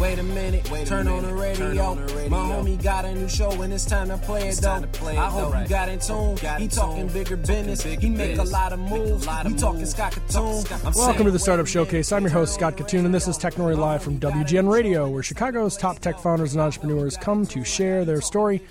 [0.00, 1.16] Wait a minute, Wait a turn, minute.
[1.18, 2.30] On the turn on the radio.
[2.30, 4.82] My homie got a new show and it's time to play it though.
[4.92, 5.64] Play it I hope right.
[5.64, 6.36] you got in tune.
[6.36, 7.82] Got he talking bigger business.
[7.82, 8.48] Bigger he make business.
[8.48, 9.26] a lot of moves.
[9.26, 10.96] Lot of we talking Scott Kitun.
[10.96, 12.12] Welcome to the Startup Showcase.
[12.12, 15.76] I'm your host Scott Kitun, and this is Technori Live from WGN Radio, where Chicago's
[15.76, 18.62] top tech founders and entrepreneurs come to share their story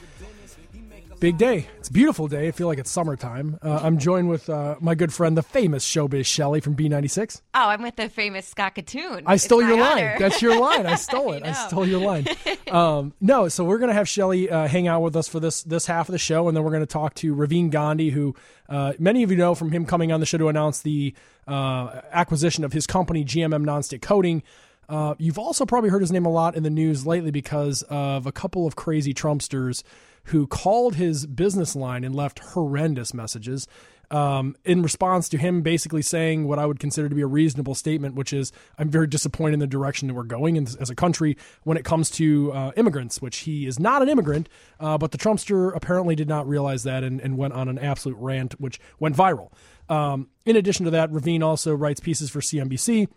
[1.19, 1.67] Big day.
[1.77, 2.47] It's a beautiful day.
[2.47, 3.59] I feel like it's summertime.
[3.61, 7.41] Uh, I'm joined with uh, my good friend, the famous showbiz Shelly from B96.
[7.53, 9.23] Oh, I'm with the famous Scott Kitun.
[9.25, 10.05] I stole your honor.
[10.11, 10.15] line.
[10.17, 10.85] That's your line.
[10.85, 11.43] I stole it.
[11.43, 12.25] I, I stole your line.
[12.69, 15.63] Um, no, so we're going to have Shelly uh, hang out with us for this
[15.63, 18.35] this half of the show, and then we're going to talk to Ravin Gandhi, who
[18.69, 21.15] uh, many of you know from him coming on the show to announce the
[21.47, 24.43] uh, acquisition of his company, GMM Nonstick Coating.
[24.87, 28.27] Uh, you've also probably heard his name a lot in the news lately because of
[28.27, 29.81] a couple of crazy Trumpsters
[30.29, 33.67] who called his business line and left horrendous messages.
[34.11, 37.75] Um, in response to him basically saying what I would consider to be a reasonable
[37.75, 40.95] statement, which is, I'm very disappointed in the direction that we're going in, as a
[40.95, 44.49] country when it comes to uh, immigrants, which he is not an immigrant,
[44.79, 48.17] uh, but the Trumpster apparently did not realize that and, and went on an absolute
[48.17, 49.51] rant, which went viral.
[49.89, 53.07] Um, in addition to that, Ravin also writes pieces for CNBC,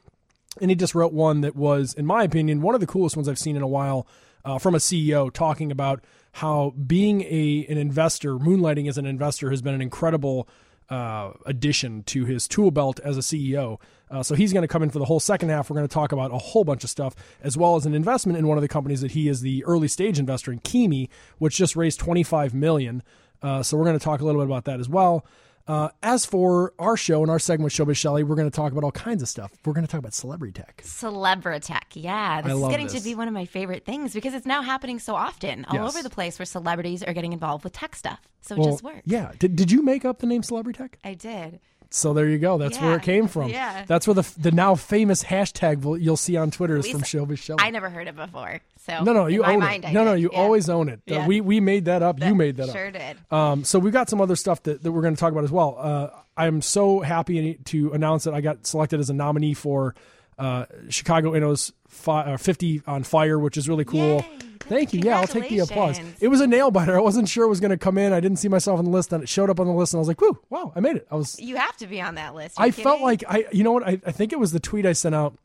[0.61, 3.29] and he just wrote one that was, in my opinion, one of the coolest ones
[3.29, 4.07] I've seen in a while
[4.45, 9.51] uh, from a CEO talking about how being a an investor, moonlighting as an investor,
[9.51, 10.49] has been an incredible
[10.89, 13.81] uh, addition to his tool belt as a CEO.
[14.11, 15.71] Uh, so he's going to come in for the whole second half.
[15.71, 18.39] We're going to talk about a whole bunch of stuff, as well as an investment
[18.39, 21.57] in one of the companies that he is the early stage investor in, Kimi, which
[21.57, 23.03] just raised 25 million.
[23.43, 25.25] Uh, so we're going to talk a little bit about that as well.
[25.67, 28.73] Uh, as for our show and our segment with Showbiz Shelly, we're going to talk
[28.73, 29.53] about all kinds of stuff.
[29.65, 30.83] We're going to talk about celebrity tech.
[30.85, 32.43] Celebrity tech, yeah.
[32.43, 32.97] This is getting this.
[32.97, 35.95] to be one of my favorite things because it's now happening so often all yes.
[35.95, 38.21] over the place where celebrities are getting involved with tech stuff.
[38.41, 39.03] So well, it just works.
[39.05, 39.33] Yeah.
[39.39, 40.99] Did, did you make up the name Celebrity Tech?
[41.05, 41.61] I did.
[41.95, 42.57] So there you go.
[42.57, 42.87] That's yeah.
[42.87, 43.51] where it came from.
[43.51, 43.85] Yeah.
[43.87, 47.59] That's where the the now famous hashtag you'll see on Twitter is from Showbiz Shelly.
[47.61, 48.61] I never heard it before.
[48.87, 49.93] So no, no, you own it.
[49.93, 50.39] no, no, you yeah.
[50.39, 51.01] always own it.
[51.07, 51.25] Yeah.
[51.25, 52.19] Uh, we we made that up.
[52.19, 52.77] That you made that sure up.
[52.77, 53.17] Sure did.
[53.31, 55.53] Um, so we've got some other stuff that, that we're going to talk about as
[55.53, 55.77] well.
[55.79, 59.95] Uh, I'm so happy to announce that I got selected as a nominee for
[60.39, 64.01] uh, Chicago Inno's fi- uh, 50 on Fire, which is really cool.
[64.01, 64.39] Yay.
[64.63, 65.01] Thank you.
[65.05, 66.01] Yeah, I'll take the applause.
[66.21, 66.97] It was a nail biter.
[66.97, 68.13] I wasn't sure it was going to come in.
[68.13, 69.99] I didn't see myself on the list, and it showed up on the list, and
[69.99, 70.39] I was like, "Whoo!
[70.51, 71.39] Wow, I made it!" I was.
[71.41, 72.59] You have to be on that list.
[72.59, 72.85] I kidding?
[72.85, 73.47] felt like I.
[73.53, 73.87] You know what?
[73.87, 75.37] I, I think it was the tweet I sent out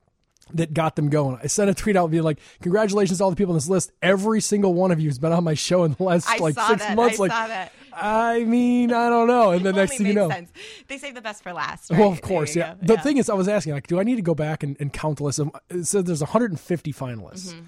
[0.54, 1.38] that got them going.
[1.44, 3.92] I sent a tweet out being like, "Congratulations to all the people on this list.
[4.02, 6.56] Every single one of you has been on my show in the last I like
[6.56, 6.96] six that.
[6.96, 7.72] months." I like, saw that.
[8.00, 9.52] I mean, I don't know.
[9.52, 10.52] And the next thing you know, sense.
[10.88, 11.90] they save the best for last.
[11.90, 12.00] Right?
[12.00, 12.76] Well, of course, yeah.
[12.76, 12.88] Go.
[12.88, 13.02] The yeah.
[13.02, 15.18] thing is, I was asking, like, do I need to go back and, and count
[15.18, 15.40] the list?
[15.70, 17.54] It said there's 150 finalists.
[17.54, 17.60] Mm-hmm.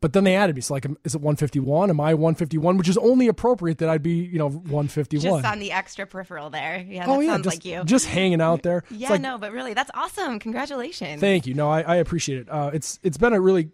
[0.00, 0.62] But then they added me.
[0.62, 1.90] So like, is it 151?
[1.90, 2.78] Am I 151?
[2.78, 5.42] Which is only appropriate that I'd be, you know, 151.
[5.42, 6.84] Just on the extra peripheral there.
[6.86, 7.82] Yeah, that oh, yeah, sounds just, like you.
[7.84, 8.84] Just hanging out there.
[8.90, 10.38] yeah, like, no, but really, that's awesome.
[10.38, 11.20] Congratulations.
[11.20, 11.54] Thank you.
[11.54, 12.48] No, I, I appreciate it.
[12.48, 13.70] Uh, it's it's been a really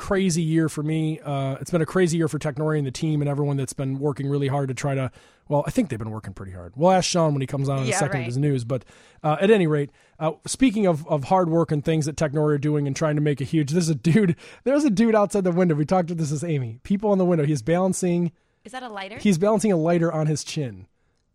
[0.00, 1.20] crazy year for me.
[1.20, 3.98] Uh, it's been a crazy year for Technori and the team and everyone that's been
[3.98, 5.12] working really hard to try to.
[5.46, 6.72] Well, I think they've been working pretty hard.
[6.74, 8.20] We'll ask Sean when he comes on in yeah, a second right.
[8.20, 8.64] with his news.
[8.64, 8.86] But
[9.22, 12.58] uh, at any rate, uh, speaking of, of hard work and things that Technori are
[12.58, 14.36] doing and trying to make a huge, there's a dude.
[14.64, 15.74] There's a dude outside the window.
[15.74, 16.80] We talked to this is Amy.
[16.82, 17.44] People on the window.
[17.44, 18.32] He's balancing.
[18.64, 19.18] Is that a lighter?
[19.18, 20.86] He's balancing a lighter on his chin.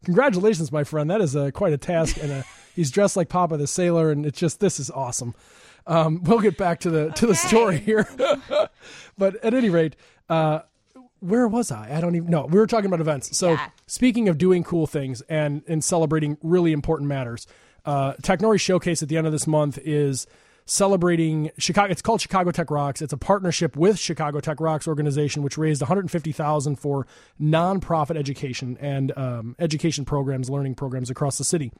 [0.05, 1.09] Congratulations, my friend.
[1.09, 2.45] That is a, quite a task, and a,
[2.75, 5.35] he's dressed like Papa the Sailor, and it's just this is awesome.
[5.87, 8.07] Um, we'll get back to the to the story here,
[9.17, 9.95] but at any rate,
[10.29, 10.61] uh,
[11.19, 11.95] where was I?
[11.95, 12.45] I don't even know.
[12.45, 13.37] We were talking about events.
[13.37, 13.69] So yeah.
[13.87, 17.47] speaking of doing cool things and and celebrating really important matters,
[17.85, 20.25] uh, Technori Showcase at the end of this month is
[20.65, 21.91] celebrating Chicago.
[21.91, 23.01] It's called Chicago Tech Rocks.
[23.01, 27.05] It's a partnership with Chicago Tech Rocks organization, which raised 150,000 for
[27.39, 31.71] nonprofit education and um, education programs, learning programs across the city.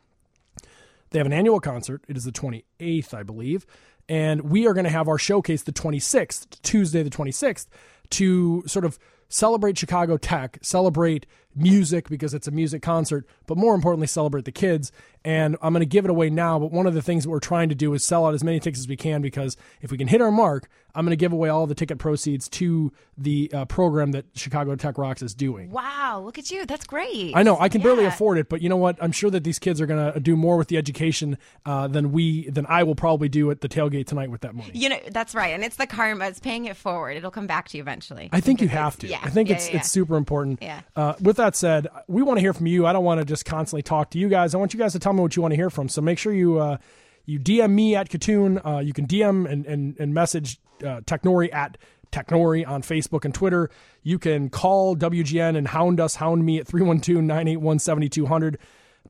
[1.10, 2.04] They have an annual concert.
[2.08, 3.66] It is the 28th, I believe
[4.08, 7.68] and we are going to have our showcase the 26th, Tuesday the 26th,
[8.12, 9.00] to sort of
[9.30, 11.26] celebrate Chicago Tech, celebrate
[11.56, 14.92] music because it's a music concert, but more importantly, celebrate the kids.
[15.24, 16.60] And I'm going to give it away now.
[16.60, 18.60] But one of the things that we're trying to do is sell out as many
[18.60, 21.34] tickets as we can because if we can hit our mark, I'm going to give
[21.34, 25.72] away all the ticket proceeds to the uh, program that Chicago Tech Rocks is doing.
[25.72, 26.66] Wow, look at you.
[26.66, 27.36] That's great.
[27.36, 27.58] I know.
[27.60, 27.88] I can yeah.
[27.88, 28.98] barely afford it, but you know what?
[29.02, 32.12] I'm sure that these kids are going to do more with the education uh, than
[32.12, 34.72] we than I will probably do at the tailgate tonight with that money.
[34.74, 35.54] You know, that's right.
[35.54, 36.28] And it's the karma.
[36.28, 37.18] It's paying it forward.
[37.18, 38.30] It'll come back to you eventually.
[38.32, 39.08] I think you have to.
[39.08, 39.15] Yeah.
[39.24, 40.60] I think yeah, it's yeah, it's super important.
[40.62, 40.82] Yeah.
[40.96, 42.86] Uh, with that said, we want to hear from you.
[42.86, 44.56] I don't want to just constantly talk to you guys.
[44.56, 45.90] I want you guys to tell me what you want to hear from.
[45.90, 46.78] So make sure you uh,
[47.26, 48.66] you DM me at Kitun.
[48.66, 51.78] Uh, you can DM and and, and message uh, Technori at
[52.12, 53.70] Technori on Facebook and Twitter.
[54.04, 58.58] You can call WGN and hound us, hound me at 312 981 7200.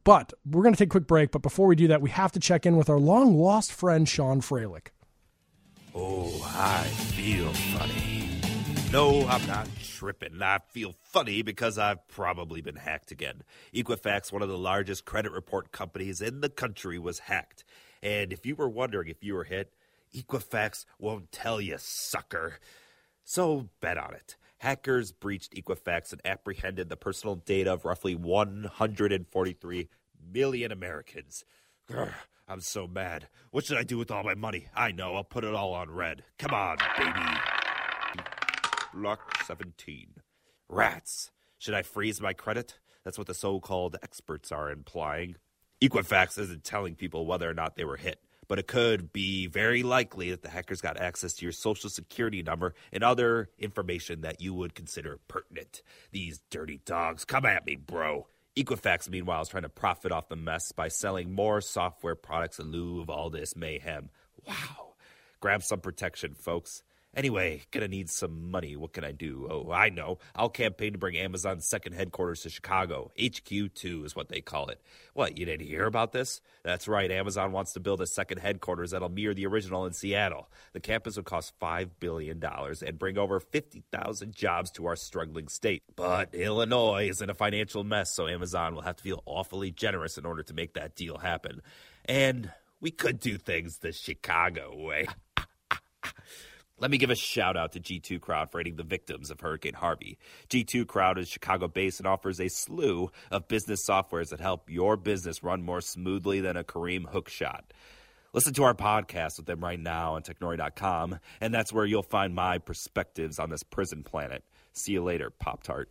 [0.04, 1.32] But we're going to take a quick break.
[1.32, 4.08] But before we do that, we have to check in with our long lost friend,
[4.08, 4.88] Sean Fralick.
[5.94, 8.30] Oh, I feel funny.
[8.92, 9.68] No, I'm not
[10.06, 10.40] tripping.
[10.40, 13.42] I feel funny because I've probably been hacked again.
[13.74, 17.64] Equifax, one of the largest credit report companies in the country, was hacked.
[18.04, 19.74] And if you were wondering if you were hit,
[20.16, 22.60] Equifax won't tell you, sucker.
[23.24, 24.38] So bet on it.
[24.60, 29.90] Hackers breached Equifax and apprehended the personal data of roughly 143
[30.32, 31.46] million Americans.
[31.90, 32.14] Grr.
[32.48, 33.28] I'm so mad.
[33.50, 34.68] What should I do with all my money?
[34.76, 36.24] I know, I'll put it all on red.
[36.38, 37.55] Come on, baby.
[38.96, 40.08] Luck 17.
[40.70, 41.32] Rats.
[41.58, 42.80] Should I freeze my credit?
[43.04, 45.36] That's what the so called experts are implying.
[45.82, 49.84] Equifax isn't telling people whether or not they were hit, but it could be very
[49.84, 54.40] likely that the hackers got access to your social security number and other information that
[54.40, 55.82] you would consider pertinent.
[56.12, 58.28] These dirty dogs, come at me, bro.
[58.56, 62.72] Equifax, meanwhile, is trying to profit off the mess by selling more software products in
[62.72, 64.10] lieu of all this mayhem.
[64.48, 64.94] Wow.
[65.42, 66.82] Grab some protection, folks.
[67.16, 68.76] Anyway, gonna need some money.
[68.76, 69.48] What can I do?
[69.50, 70.20] Oh, I know.
[70.36, 73.12] I'll campaign to bring Amazon's second headquarters to Chicago.
[73.18, 74.82] HQ2 is what they call it.
[75.14, 76.42] What, you didn't hear about this?
[76.64, 77.10] That's right.
[77.10, 80.50] Amazon wants to build a second headquarters that'll mirror the original in Seattle.
[80.74, 85.84] The campus will cost $5 billion and bring over 50,000 jobs to our struggling state.
[85.96, 90.18] But Illinois is in a financial mess, so Amazon will have to feel awfully generous
[90.18, 91.62] in order to make that deal happen.
[92.06, 92.52] And
[92.82, 95.08] we could do things the Chicago way.
[96.78, 99.76] Let me give a shout out to G2 Crowd for aiding the victims of Hurricane
[99.76, 100.18] Harvey.
[100.50, 104.98] G2 Crowd is Chicago based and offers a slew of business softwares that help your
[104.98, 107.72] business run more smoothly than a Kareem hook shot.
[108.34, 112.36] Listen to our podcast with them right now on technori.com, and that's where you'll find
[112.36, 114.44] my perspectives on this prison planet.
[114.74, 115.90] See you later, Pop Tart.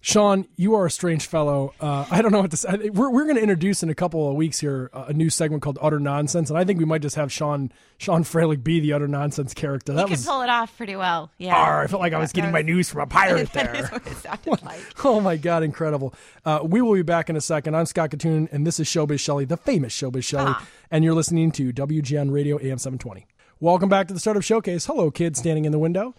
[0.00, 1.74] Sean, you are a strange fellow.
[1.80, 2.88] Uh, I don't know what to say.
[2.90, 5.60] We're, we're going to introduce in a couple of weeks here uh, a new segment
[5.62, 8.92] called Utter Nonsense, and I think we might just have Sean Sean Fralick be the
[8.92, 9.92] Utter Nonsense character.
[9.92, 11.32] That he was pull it off pretty well.
[11.38, 13.90] Yeah, I felt like I was getting my news from a pirate there.
[14.62, 15.04] like.
[15.04, 16.14] oh my god, incredible!
[16.44, 17.74] Uh, we will be back in a second.
[17.74, 20.68] I'm Scott Kitun, and this is Showbiz Shelly, the famous Showbiz Shelly, ah.
[20.92, 23.26] and you're listening to WGN Radio AM 720.
[23.58, 24.86] Welcome back to the Startup Showcase.
[24.86, 26.14] Hello, kids standing in the window.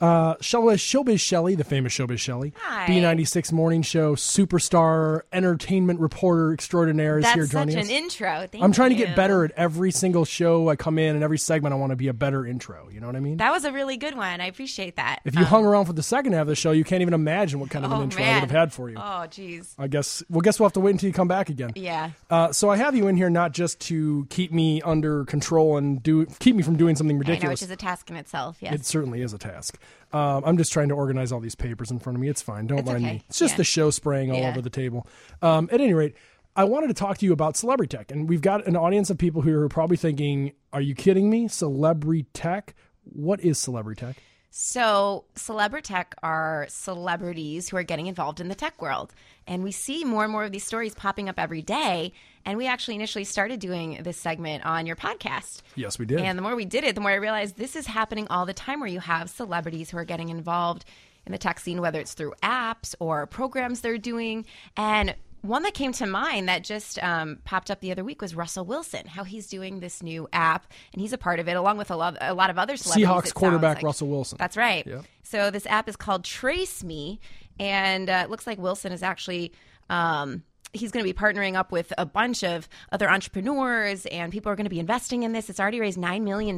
[0.00, 2.54] Uh, Showbiz Shelly, the famous Showbiz Shelly,
[2.86, 7.86] B96 morning show superstar, entertainment reporter extraordinaire is That's here joining us.
[7.86, 8.46] such an intro.
[8.50, 8.98] Thank I'm trying you.
[8.98, 11.74] to get better at every single show I come in and every segment.
[11.74, 12.88] I want to be a better intro.
[12.90, 13.36] You know what I mean?
[13.36, 14.40] That was a really good one.
[14.40, 15.20] I appreciate that.
[15.26, 17.12] If you um, hung around for the second half of the show, you can't even
[17.12, 18.30] imagine what kind of oh, an intro man.
[18.30, 18.96] I would have had for you.
[18.96, 19.74] Oh, jeez.
[19.78, 20.22] I guess.
[20.30, 21.72] Well, guess we'll have to wait until you come back again.
[21.74, 22.12] Yeah.
[22.30, 26.02] Uh, so I have you in here not just to keep me under control and
[26.02, 28.56] do keep me from doing something ridiculous, know, which is a task in itself.
[28.60, 28.74] Yes.
[28.74, 29.78] It certainly is a task.
[30.12, 32.28] Um, I'm just trying to organize all these papers in front of me.
[32.28, 32.66] It's fine.
[32.66, 33.12] Don't it's mind okay.
[33.14, 33.22] me.
[33.28, 33.58] It's just yeah.
[33.58, 34.50] the show spraying all yeah.
[34.50, 35.06] over the table.
[35.40, 36.14] Um, at any rate,
[36.56, 39.18] I wanted to talk to you about celebrity tech, and we've got an audience of
[39.18, 41.46] people who are probably thinking, "Are you kidding me?
[41.48, 42.74] Celebrity tech?
[43.04, 44.16] What is celebrity tech?"
[44.52, 49.14] So, celebrity tech are celebrities who are getting involved in the tech world.
[49.46, 52.12] And we see more and more of these stories popping up every day.
[52.44, 55.62] And we actually initially started doing this segment on your podcast.
[55.76, 56.20] Yes, we did.
[56.20, 58.52] And the more we did it, the more I realized this is happening all the
[58.52, 60.84] time where you have celebrities who are getting involved
[61.26, 64.46] in the tech scene, whether it's through apps or programs they're doing.
[64.76, 68.34] And one that came to mind that just um, popped up the other week was
[68.34, 71.78] Russell Wilson, how he's doing this new app, and he's a part of it, along
[71.78, 73.08] with a lot, a lot of other celebrities.
[73.08, 73.84] Seahawks quarterback like.
[73.84, 74.36] Russell Wilson.
[74.38, 74.86] That's right.
[74.86, 75.04] Yep.
[75.22, 77.18] So this app is called TraceMe,
[77.58, 79.52] and uh, it looks like Wilson is actually.
[79.88, 84.52] Um, he's going to be partnering up with a bunch of other entrepreneurs, and people
[84.52, 85.50] are going to be investing in this.
[85.50, 86.56] It's already raised $9 million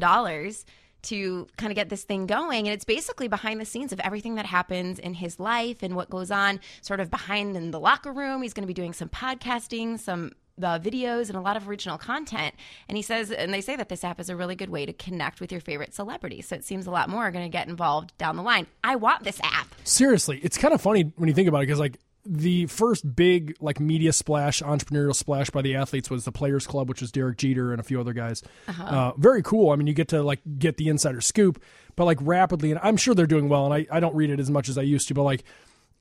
[1.02, 2.66] to kind of get this thing going.
[2.66, 6.10] And it's basically behind the scenes of everything that happens in his life and what
[6.10, 8.42] goes on sort of behind in the locker room.
[8.42, 11.98] He's going to be doing some podcasting, some the videos and a lot of original
[11.98, 12.54] content.
[12.88, 14.92] And he says, and they say that this app is a really good way to
[14.92, 16.46] connect with your favorite celebrities.
[16.46, 18.66] So it seems a lot more are going to get involved down the line.
[18.84, 19.74] I want this app.
[19.84, 23.56] Seriously, it's kind of funny when you think about it because like the first big
[23.60, 27.38] like media splash, entrepreneurial splash by the athletes was the Players Club, which was Derek
[27.38, 28.42] Jeter and a few other guys.
[28.68, 28.84] Uh-huh.
[28.84, 29.70] Uh, very cool.
[29.70, 31.62] I mean, you get to like get the insider scoop,
[31.96, 33.64] but like rapidly, and I'm sure they're doing well.
[33.64, 35.44] And I, I don't read it as much as I used to, but like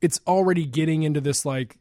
[0.02, 1.78] it's already getting into this like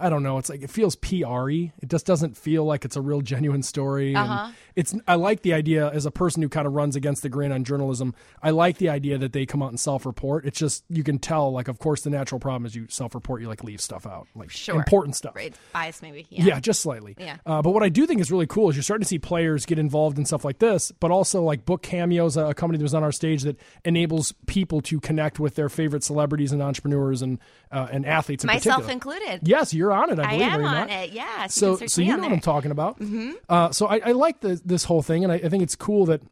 [0.00, 0.38] I don't know.
[0.38, 1.72] It's like it feels PR-y.
[1.80, 4.14] It just doesn't feel like it's a real genuine story.
[4.14, 4.50] Uh-huh.
[4.76, 7.52] it's I like the idea as a person who kind of runs against the grain
[7.52, 8.14] on journalism.
[8.42, 10.46] I like the idea that they come out and self-report.
[10.46, 11.52] It's just you can tell.
[11.52, 13.42] Like, of course, the natural problem is you self-report.
[13.42, 14.76] You like leave stuff out, like sure.
[14.76, 15.36] important stuff.
[15.36, 16.26] Right, bias maybe.
[16.30, 17.14] Yeah, yeah just slightly.
[17.18, 17.36] Yeah.
[17.44, 19.66] Uh, but what I do think is really cool is you're starting to see players
[19.66, 22.36] get involved in stuff like this, but also like book cameos.
[22.36, 26.04] A company that was on our stage that enables people to connect with their favorite
[26.04, 27.38] celebrities and entrepreneurs and
[27.70, 28.44] uh, and athletes.
[28.44, 28.92] In Myself particular.
[28.92, 29.48] included.
[29.50, 30.18] Yes, you're on it.
[30.18, 30.90] I, believe, I am on not?
[30.90, 31.10] it.
[31.10, 31.46] Yeah.
[31.48, 33.00] So, so, so you know what I'm talking about.
[33.00, 33.32] Mm-hmm.
[33.48, 36.06] Uh, so I, I like the, this whole thing, and I, I think it's cool
[36.06, 36.22] that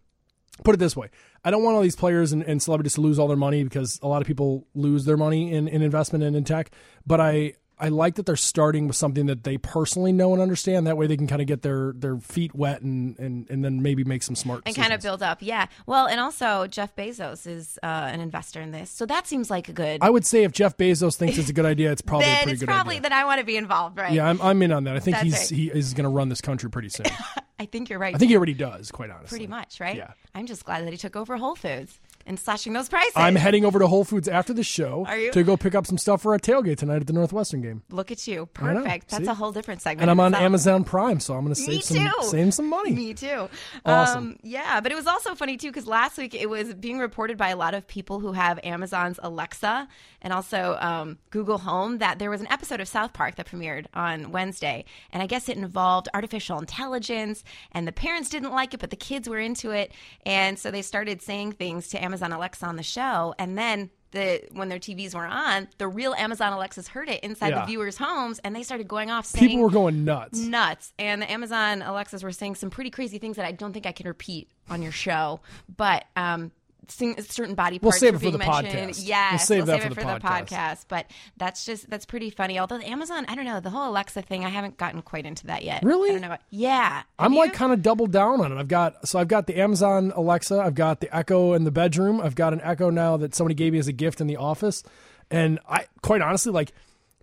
[0.65, 1.09] put it this way
[1.45, 4.01] I don't want all these players and, and, celebrities to lose all their money because
[4.03, 6.71] a lot of people lose their money in, in investment and in tech.
[7.07, 10.87] But I, I like that they're starting with something that they personally know and understand.
[10.87, 13.83] That way they can kind of get their, their feet wet and, and, and then
[13.83, 14.85] maybe make some smart and decisions.
[14.85, 15.39] kind of build up.
[15.41, 15.67] Yeah.
[15.87, 19.69] Well, and also Jeff Bezos is uh, an investor in this, so that seems like
[19.69, 19.99] a good.
[20.03, 22.37] I would say if Jeff Bezos thinks it's a good idea, it's probably a then
[22.43, 23.11] pretty it's good probably idea.
[23.11, 24.13] that I want to be involved, right?
[24.13, 24.97] yeah, I'm, I'm in on that.
[24.97, 25.51] I think That's he's right.
[25.51, 27.07] he is going to run this country pretty soon.
[27.61, 28.15] I think you're right.
[28.15, 29.37] I think he already does, quite honestly.
[29.39, 29.97] pretty much, right?
[29.97, 30.13] Yeah.
[30.35, 33.13] I'm just glad that he took over Whole Foods and slashing those prices.
[33.17, 35.33] I'm heading over to Whole Foods after the show Are you?
[35.33, 37.83] to go pick up some stuff for a tailgate tonight at the Northwestern game.
[37.91, 39.09] Look at you, perfect.
[39.09, 39.31] That's See?
[39.31, 40.03] a whole different segment.
[40.03, 40.45] And I'm on itself.
[40.45, 42.93] Amazon Prime, so I'm going to save some save some money.
[42.93, 43.49] Me too.
[43.85, 44.19] Awesome.
[44.19, 47.39] Um, yeah, but it was also funny too because last week it was being reported
[47.39, 49.89] by a lot of people who have Amazon's Alexa
[50.21, 53.87] and also um, Google Home that there was an episode of South Park that premiered
[53.95, 57.43] on Wednesday, and I guess it involved artificial intelligence,
[57.73, 59.93] and the parents didn't like it, but the kids were into it,
[60.27, 63.91] and so they started saying things to Amazon Alexa on the show, and then.
[64.11, 67.61] The, when their TVs were on, the real Amazon Alexas heard it inside Yeah.
[67.61, 70.39] the viewers' homes, and they started going off saying People were going nuts.
[70.39, 70.95] nuts.
[70.99, 73.93] And the Amazon Alexas were saying some pretty crazy things that I don't think I
[73.93, 75.41] can repeat on your show.
[75.77, 76.53] But um,
[76.91, 78.69] certain body We'll parts save were it for being the mentioned.
[78.91, 79.07] podcast.
[79.07, 80.47] Yes, We'll save that it for for the the podcast.
[80.49, 80.85] podcast.
[80.89, 82.59] But that's just that's pretty funny.
[82.59, 84.45] Although the Amazon, I don't know the whole Alexa thing.
[84.45, 85.83] I haven't gotten quite into that yet.
[85.83, 86.11] Really?
[86.11, 86.29] I don't know.
[86.31, 87.03] What, yeah.
[87.19, 88.57] I'm Have like kind of doubled down on it.
[88.59, 92.21] I've got so I've got the Amazon Alexa, I've got the Echo in the bedroom,
[92.21, 94.83] I've got an Echo now that somebody gave me as a gift in the office,
[95.31, 96.73] and I quite honestly like.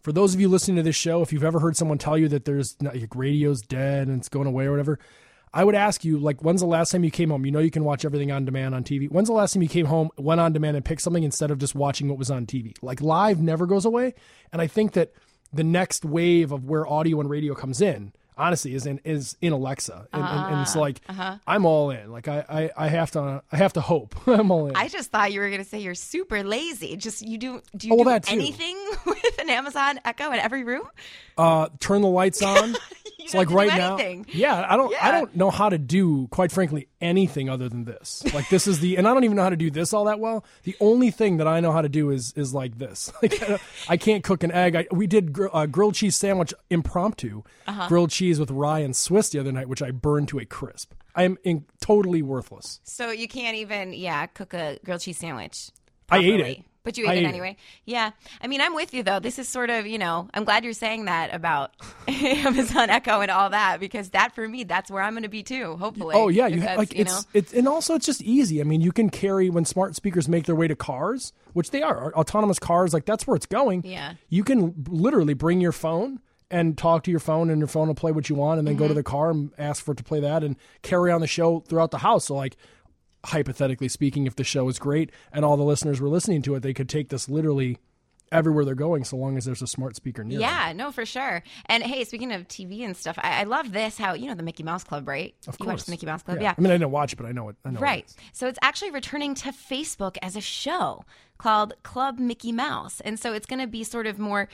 [0.01, 2.27] For those of you listening to this show, if you've ever heard someone tell you
[2.27, 4.99] that there's like radio's dead and it's going away or whatever,
[5.55, 7.45] I would ask you like, when's the last time you came home?
[7.45, 9.09] You know you can watch everything on demand on TV.
[9.09, 11.59] When's the last time you came home, went on demand, and picked something instead of
[11.59, 12.73] just watching what was on TV?
[12.81, 14.13] Like live never goes away,
[14.51, 15.13] and I think that
[15.53, 19.53] the next wave of where audio and radio comes in honestly is in is in
[19.53, 20.07] Alexa.
[20.13, 21.01] And, and, and so like
[21.47, 22.11] I'm all in.
[22.11, 22.45] Like I,
[22.77, 24.15] I I have to I have to hope.
[24.27, 24.75] I'm all in.
[24.75, 26.97] I just thought you were going to say you're super lazy.
[26.97, 30.63] Just you do do you Oh, well, do anything with an Amazon Echo in every
[30.63, 30.83] room?
[31.37, 32.75] uh turn the lights on.
[33.27, 33.97] So like right now
[34.29, 38.23] yeah I don't I don't know how to do quite frankly anything other than this.
[38.33, 40.19] Like this is the and I don't even know how to do this all that
[40.19, 40.45] well.
[40.63, 43.11] The only thing that I know how to do is is like this.
[43.21, 44.75] Like I, I can't cook an egg.
[44.75, 47.41] I, we did gr- uh, grilled cheese sandwich impromptu.
[47.67, 47.87] Uh-huh.
[47.87, 50.93] grilled cheese with rye and Swiss the other night which I burned to a crisp
[51.15, 55.69] I am in, totally worthless So you can't even, yeah, cook a grilled cheese sandwich.
[56.09, 56.59] I ate it.
[56.83, 57.27] But you ate I it ate it.
[57.29, 57.57] anyway.
[57.85, 58.11] Yeah.
[58.41, 59.19] I mean, I'm with you though.
[59.19, 61.71] This is sort of, you know, I'm glad you're saying that about
[62.07, 65.41] Amazon Echo and all that because that for me, that's where I'm going to be
[65.41, 65.77] too.
[65.77, 66.13] Hopefully.
[66.15, 68.61] Oh yeah, you Because ha- like you it's know, it's and also it's just easy.
[68.61, 71.81] I mean, you can carry when smart speakers make their way to cars, which they
[71.81, 72.93] are autonomous cars.
[72.93, 73.83] Like that's where it's going.
[73.83, 74.13] Yeah.
[74.29, 76.19] you can literally bring your phone
[76.51, 78.75] and talk to your phone, and your phone will play what you want, and then
[78.75, 78.97] go to Mm-hmm.
[78.97, 81.91] the car and ask for it to play that, and carry on the show throughout
[81.91, 82.25] the house.
[82.25, 82.55] So like.
[83.29, 86.59] Hypothetically speaking, if the show is great and all the listeners were listening to it,
[86.61, 87.79] they could take this literally
[88.31, 90.37] everywhere they're going, so long as there's a smart speaker near.
[90.37, 90.41] them.
[90.47, 91.41] yeah, no, for sure.
[91.65, 93.97] And hey, speaking of TV and stuff, I, I love this.
[93.97, 95.33] How you know the Mickey Mouse Club, right?
[95.47, 95.65] Of course.
[95.65, 96.43] You watch the Mickey Mouse Club, Yeah.
[96.49, 96.53] yeah.
[96.55, 97.55] I mean, I didn't watch it, but I know it.
[97.65, 98.15] I know what it Right.
[98.31, 101.03] So it's actually returning to Facebook as a show
[101.39, 103.01] called Club Mickey Mouse.
[103.01, 104.49] And so it's going to be sort of more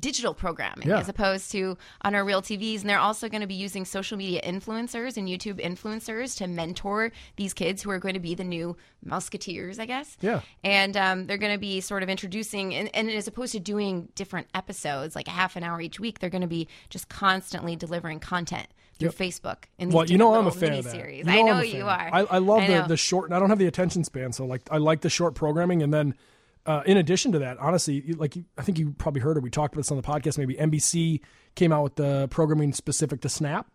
[0.00, 0.98] digital programming Yeah.
[0.98, 2.80] as opposed to on our real TVs.
[2.80, 7.12] And they're also going to be using social media influencers and YouTube influencers to mentor
[7.36, 10.16] these kids who are going to be the new Musketeers, I guess.
[10.20, 10.40] Yeah.
[10.64, 14.08] And um, they're going to be sort of introducing, and, and as opposed to doing
[14.14, 17.76] different episodes, like a half an hour each week, they're going to be just constantly
[17.76, 18.66] delivering content
[18.98, 19.64] through Facebook.
[19.78, 20.96] In these Well, you know I'm a fan of that.
[21.14, 22.10] You I I'm know you are.
[22.12, 22.86] I, I love I the know.
[22.86, 23.32] the short.
[23.32, 26.14] I don't have the attention span, so like I like the short programming, and then
[26.66, 29.42] uh, in addition to that, honestly, like you, I think you probably heard it.
[29.42, 30.38] We talked about this on the podcast.
[30.38, 31.20] Maybe NBC
[31.54, 33.66] came out with the programming specific to Snap.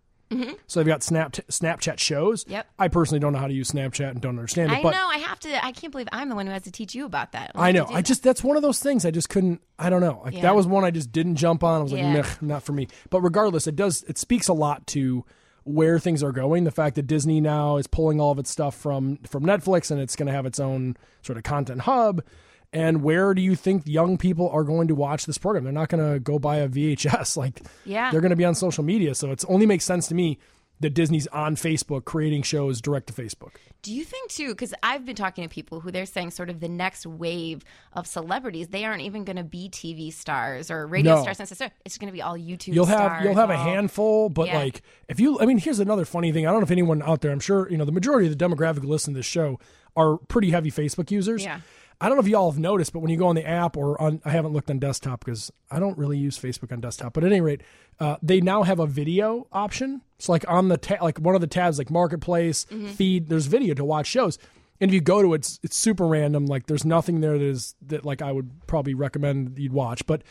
[0.68, 2.44] So they've got Snap Snapchat shows.
[2.44, 2.52] Mm-hmm.
[2.54, 2.68] Yep.
[2.78, 5.08] I personally don't know how to use Snapchat and don't understand it, I but know.
[5.12, 5.66] I have to.
[5.66, 7.52] I can't believe I'm the one who has to teach you about that.
[7.56, 7.86] I know.
[7.86, 9.60] Like, I just that's one of those things I just couldn't.
[9.80, 10.22] I don't know.
[10.24, 10.42] Like Yeah.
[10.42, 11.80] that was one I just didn't jump on.
[11.80, 12.14] I was like, Yeah.
[12.14, 12.88] Meh, not for me.
[13.10, 14.04] But regardless, it does.
[14.04, 15.26] It speaks a lot to
[15.64, 16.64] where things are going.
[16.64, 20.00] The fact that Disney now is pulling all of its stuff from from Netflix and
[20.00, 22.22] it's going to have its own sort of content hub.
[22.72, 25.64] And where do you think young people are going to watch this program?
[25.64, 27.36] They're not going to go buy a VHS.
[27.38, 28.12] Like, Yeah.
[28.12, 29.16] they're going to be on social media.
[29.16, 30.38] So it only makes sense to me
[30.82, 33.56] that Disney's on Facebook creating shows direct to Facebook.
[33.82, 34.50] Do you think too?
[34.50, 38.08] Because I've been talking to people who they're saying sort of the next wave of
[38.08, 38.70] celebrities.
[38.70, 41.22] They aren't even going to be TV stars or radio No.
[41.24, 41.74] stars necessarily.
[41.84, 42.74] It's going to be all YouTube.
[42.76, 44.58] you'll have you'll have a handful but Yeah.
[44.60, 47.22] like if you i mean here's another funny thing i don't know if anyone out
[47.22, 49.60] there i'm sure you know the majority of the demographic who listen to this show
[49.98, 51.60] are pretty heavy facebook users Yeah.
[52.02, 54.02] I don't know if y'all have noticed, but when you go on the app or
[54.02, 57.12] on, I haven't looked on desktop because I don't really use Facebook on desktop.
[57.14, 57.62] But at any rate,
[58.00, 60.02] uh, they now have a video option.
[60.18, 62.66] So like on the ta- like one of the tabs, like Marketplace,
[62.96, 64.38] Feed, there's video to watch shows.
[64.80, 66.46] And if you go to it, it's, it's super random.
[66.46, 70.06] Like there's nothing there that is that like I would probably recommend you'd watch.
[70.06, 70.22] But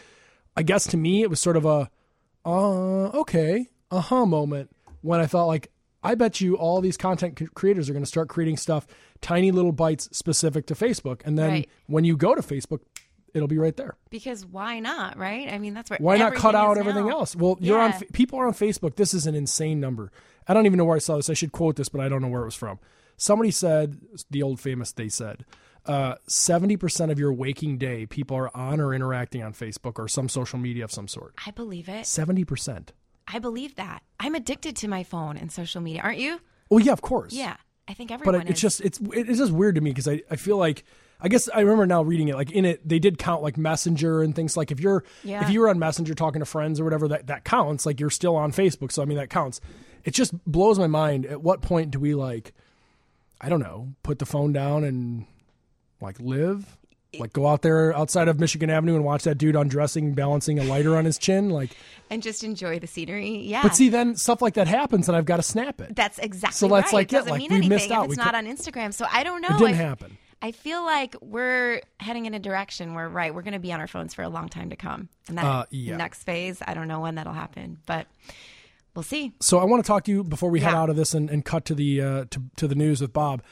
[0.56, 1.90] I guess to me, it was sort of a,
[2.46, 4.70] uh, okay, uh huh moment
[5.02, 5.70] when I thought like,
[6.02, 8.86] I bet you all these content creators are going to start creating stuff,
[9.20, 11.22] tiny little bites specific to Facebook.
[11.24, 11.68] And then Right.
[11.86, 12.80] when you go to Facebook,
[13.34, 13.96] it'll be right there.
[14.10, 15.52] Because why not, right?
[15.52, 17.12] I mean, that's where Why not cut out everything now.
[17.18, 17.34] else?
[17.34, 17.96] Well, you're on Yeah.
[17.96, 18.94] F- people are on Facebook.
[18.96, 20.12] This is an insane number.
[20.46, 21.28] I don't even know where I saw this.
[21.28, 22.78] I should quote this, but I don't know where it was from.
[23.16, 23.98] Somebody said
[24.30, 24.92] the old famous.
[24.92, 25.44] They said
[25.84, 30.06] uh, seventy percent of your waking day, people are on or interacting on Facebook or
[30.06, 31.34] some social media of some sort.
[31.44, 32.06] I believe it.
[32.06, 32.92] Seventy percent.
[33.30, 34.02] I believe that.
[34.18, 36.40] I'm addicted to my phone and social media, aren't you?
[36.70, 37.32] Well, yeah, of course.
[37.34, 37.56] Yeah,
[37.86, 40.22] I think but everyone it, it's just it's it's just weird to me because I,
[40.30, 40.84] I feel like
[41.20, 44.22] I guess I remember now reading it like in it they did count like messenger
[44.22, 45.42] and things like if you're Yeah.
[45.42, 48.10] if you were on messenger talking to friends or whatever that that counts like you're
[48.10, 49.60] still on Facebook so I mean that counts
[50.04, 52.52] it just blows my mind at what point do we like
[53.40, 55.24] I don't know put the phone down and
[56.00, 56.76] like live
[57.18, 60.64] like go out there outside of Michigan Avenue and watch that dude undressing balancing a
[60.64, 61.70] lighter on his chin like
[62.10, 63.38] and just enjoy the scenery.
[63.38, 63.62] Yeah.
[63.62, 66.56] but see then stuff like that happens and I've got to snap it that's exactly
[66.56, 66.98] So that's right.
[66.98, 68.04] like, it yeah, doesn't like, mean we anything missed if out.
[68.04, 68.92] it's We not could- on Instagram.
[68.92, 69.48] So I don't know.
[69.48, 73.42] it didn't I, happen I feel like we're heading in a direction where right, we're
[73.42, 75.08] going to be on our phones for a long time to come.
[75.28, 75.96] And that Uh, yeah.
[75.96, 78.06] next phase, I don't know when that'll happen, but
[78.94, 79.32] we'll see.
[79.40, 81.44] So I want to talk to you before we head out of this and, and
[81.44, 83.42] cut to the uh, to to the news with Bob.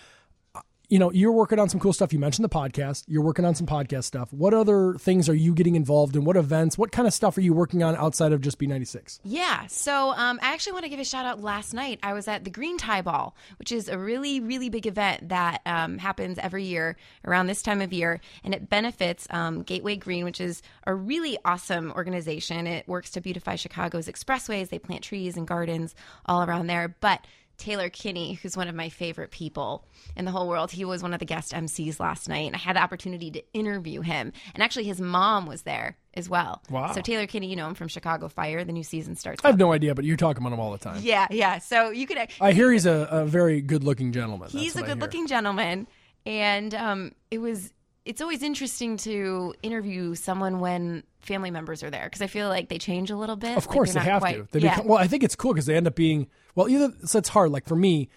[0.88, 2.12] You know, you're working on some cool stuff.
[2.12, 3.04] You mentioned the podcast.
[3.08, 4.32] You're working on some podcast stuff.
[4.32, 6.24] What other things are you getting involved in?
[6.24, 6.78] What events?
[6.78, 9.18] What kind of stuff are you working on outside of just B96?
[9.24, 9.66] Yeah.
[9.66, 11.40] So um, I actually want to give a shout out.
[11.40, 14.86] Last night, I was at the Green Tie Ball, which is a really, really big
[14.86, 19.62] event that um, happens every year around this time of year, and it benefits um,
[19.62, 22.66] Gateway Green, which is a really awesome organization.
[22.66, 24.68] It works to beautify Chicago's expressways.
[24.68, 25.94] They plant trees and gardens
[26.26, 27.26] all around there, but.
[27.58, 29.86] Taylor Kinney, who's one of my favorite people
[30.16, 30.70] in the whole world.
[30.70, 33.42] He was one of the guest MCs last night, and I had the opportunity to
[33.52, 34.32] interview him.
[34.54, 36.62] And actually, his mom was there as well.
[36.70, 36.92] Wow.
[36.92, 38.64] So Taylor Kinney, you know him from Chicago Fire.
[38.64, 39.40] The new season starts.
[39.44, 39.60] I have up.
[39.60, 41.00] no idea, but you're talking about him all the time.
[41.02, 41.58] Yeah, yeah.
[41.58, 42.18] So you could.
[42.40, 44.48] I hear he's a, a very good looking gentleman.
[44.50, 44.88] He's a hear.
[44.88, 45.86] good-looking gentleman,
[46.24, 47.72] and um, it was.
[48.06, 52.68] It's always interesting to interview someone when family members are there because I feel like
[52.68, 53.56] they change a little bit.
[53.56, 54.34] Of course, like they have not to.
[54.36, 54.76] quite- They yeah.
[54.76, 56.68] become, well, I think it's cool because they end up being well.
[56.68, 57.50] Either so it's hard.
[57.50, 58.08] Like for me,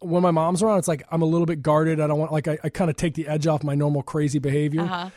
[0.00, 2.00] when my mom's around, it's like I'm a little bit guarded.
[2.00, 4.38] I don't want like I, I kind of take the edge off my normal crazy
[4.38, 4.82] behavior.
[4.82, 5.10] Uh-huh.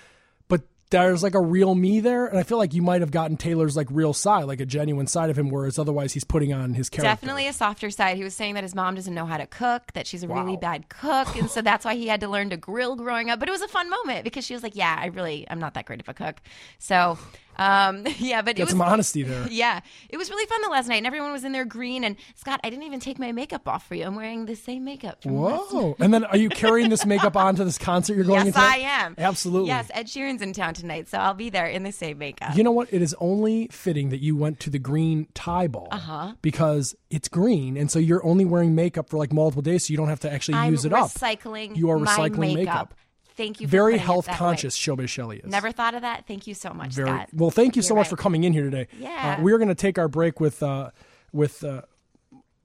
[0.91, 3.77] There's like a real me there, and I feel like you might have gotten Taylor's
[3.77, 6.89] like real side, like a genuine side of him, whereas otherwise he's putting on his
[6.89, 7.09] character.
[7.09, 8.17] Definitely a softer side.
[8.17, 10.57] He was saying that his mom doesn't know how to cook, that she's a really
[10.57, 13.39] bad cook, and so that's why he had to learn to grill growing up.
[13.39, 15.75] But it was a fun moment because she was like, "Yeah, I really, I'm not
[15.75, 16.41] that great of a cook."
[16.79, 17.19] So,
[17.59, 19.45] um, yeah, but it Get was some honesty there.
[19.51, 22.03] Yeah, it was really fun the last night, and everyone was in their green.
[22.03, 24.05] And Scott, I didn't even take my makeup off for you.
[24.05, 25.23] I'm wearing the same makeup.
[25.25, 25.95] Whoa!
[25.99, 28.59] And then are you carrying this makeup on to this concert you're going Yes, into?
[28.59, 29.15] I am.
[29.17, 29.67] Absolutely.
[29.67, 32.55] Yes, Ed Sheeran's in town tonight, so I'll be there in the same makeup.
[32.55, 32.91] You know what?
[32.93, 36.33] It is only fitting that you went to the green tie ball Uh-huh.
[36.41, 39.97] because it's green, and so you're only wearing makeup for like multiple days, so you
[39.97, 41.09] don't have to actually I'm use it up.
[41.09, 41.75] recycling.
[41.75, 42.55] You are recycling makeup.
[42.55, 42.93] makeup.
[43.39, 43.67] Thank you.
[43.67, 44.37] For Very health that way.
[44.37, 45.49] conscious, Showbiz Shelly is.
[45.49, 46.27] Never thought of that.
[46.27, 47.29] Thank you so much, Very Scott.
[47.33, 47.51] well.
[47.51, 48.87] Thank you so You're much for coming in here today.
[48.99, 49.37] Yeah.
[49.39, 50.91] Uh, we are going to take our break with uh,
[51.31, 51.63] with.
[51.63, 51.83] Uh,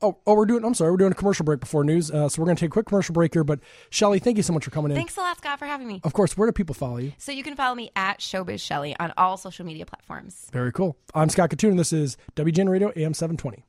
[0.02, 0.62] Oh, oh, we're doing.
[0.66, 2.10] I'm sorry, we're doing a commercial break before news.
[2.10, 3.44] Uh, so we're going to take a quick commercial break here.
[3.44, 4.96] But Shelly, thank you so much for coming in.
[4.98, 6.02] Thanks a lot, Scott, for having me.
[6.04, 7.12] Of course, where do people follow you?
[7.16, 10.48] So you can follow me at Showbiz Shelly on all social media platforms.
[10.52, 10.98] Very cool.
[11.14, 13.64] I'm Scott Kitun, and this is WGN Radio AM 720.